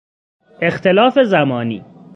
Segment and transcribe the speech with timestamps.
[0.61, 1.85] اختلاف زمانی